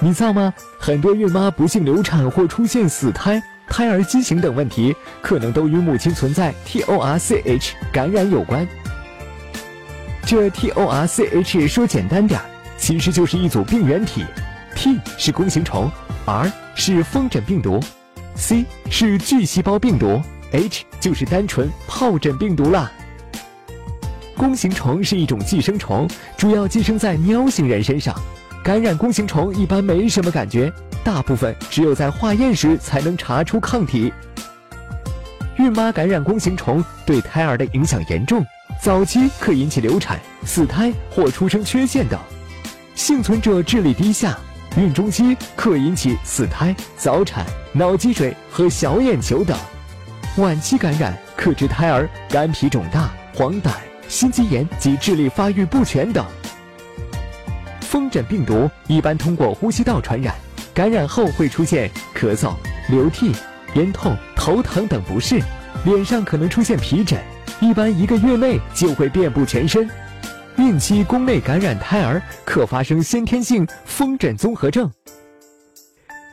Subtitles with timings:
[0.00, 0.52] 你知道吗？
[0.78, 3.42] 很多孕妈不幸流产或出现死胎、
[3.76, 8.64] 胎儿畸形等问题，可能都与母亲存在 TORCH 感染有关。
[10.24, 12.40] 这 TORCH 说简单点，
[12.78, 14.24] 其实就是一组病原体
[14.76, 15.90] ，T 是弓形虫
[16.24, 17.80] ，R 是风疹病毒
[18.36, 22.92] ，C 是巨细胞病毒，H 就是单纯疱疹病毒啦。
[24.36, 28.14] 弓形虫是一种寄生虫，主要寄生在喵星人身上。
[28.62, 30.72] 感染弓形虫一般没什么感觉，
[31.04, 34.12] 大部分只有在化验时才能查出抗体。
[35.56, 38.44] 孕妈感染弓形虫对胎儿的影响严重，
[38.82, 42.18] 早期可引起流产、死胎或出生缺陷等；
[42.96, 44.36] 幸存者智力低下，
[44.76, 49.56] 孕中期可引起死胎、早产、脑积水和小眼球等；
[50.38, 53.70] 晚期感染可致胎儿肝脾肿大、黄疸、
[54.08, 56.26] 心肌炎及智力发育不全等。
[57.80, 60.34] 风疹病毒一般通过呼吸道传染，
[60.74, 62.52] 感染后会出现咳嗽、
[62.88, 63.32] 流涕、
[63.74, 65.40] 咽痛、头疼等不适，
[65.84, 67.18] 脸上可能出现皮疹，
[67.60, 69.88] 一般一个月内就会遍布全身。
[70.56, 74.90] 孕期宫内感染胎儿可发生先天性风疹综合症。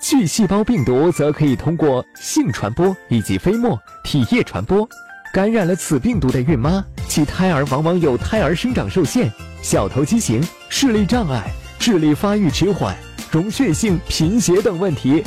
[0.00, 4.88] 巨细胞病毒则可以通过性传播以及飞沫、体液传播。
[5.32, 9.30] 感染了此病毒的孕妈，其胎儿往往有胎儿生长受限、
[9.62, 10.40] 小头畸形。
[10.68, 12.96] 视力障碍、智力发育迟缓、
[13.30, 15.22] 溶血性贫血等问题，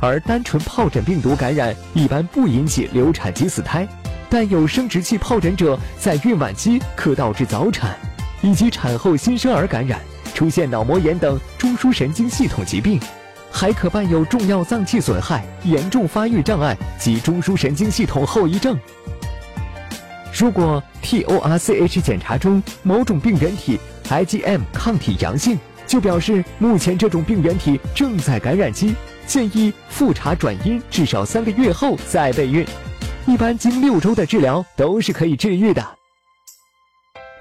[0.00, 3.86] 而单纯疱疹病毒感染一般不引起流产及死胎，
[4.30, 7.94] 但有生殖器疱疹者在孕晚期可导致早产，
[8.40, 10.00] 以及产后新生儿感染
[10.34, 12.98] 出现脑膜炎等中枢神经系统疾病，
[13.50, 18.78] 还可伴有重要脏器损害、严重发育障碍及中枢神经系统后遗症。
[20.32, 28.94] 如果 TORCH 检查中某种病原体 IgM 抗体阳性，就表示目前这种病原体正在感染期，
[29.26, 32.66] 建议复查转阴，至少三个月后再备孕。
[33.26, 35.84] 一般经六周的治疗都是可以治愈的。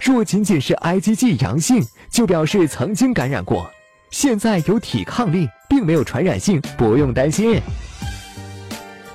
[0.01, 3.69] 若仅仅是 IgG 阳性，就表示曾经感染过，
[4.11, 7.59] 现在有抵抗力，并没有传染性，不用担心。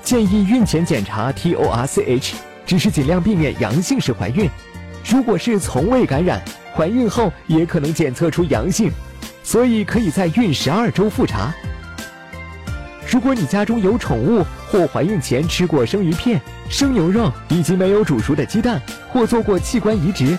[0.03, 2.33] 建议孕前检查 TORCH。
[2.63, 4.49] 只是尽量避免阳性时怀孕，
[5.03, 6.41] 如果是从未感染，
[6.73, 8.89] 怀孕后也可能检测出阳性，
[9.43, 11.53] 所以可以在孕十二周复查。
[13.11, 20.37] 如果你家中有宠物或怀孕前吃过生鱼片、生牛肉以及没有煮熟的鸡蛋，或做过器官移植，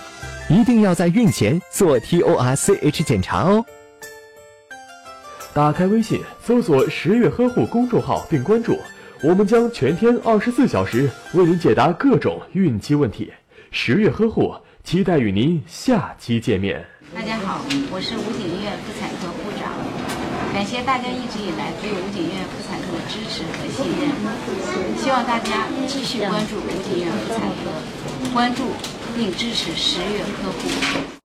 [0.49, 3.63] 一定要在孕前做 TORCH 检查哦。
[5.53, 8.79] 打开微信，搜索“十月呵护”公众号并关注。
[9.21, 13.31] 我们将全天二十四小时为您解答各种孕期问题。
[13.69, 14.53] 十月呵护，
[14.83, 16.85] 期待与您下期见面。
[17.15, 19.71] 大家好，我是武警医院妇产科部长，
[20.53, 24.11] 感谢大家一直以来对武警医院妇产科的支持和信任，
[25.01, 28.63] 希望大家继续关注武警医院妇产科，关注
[29.15, 31.22] 并支持十月呵护。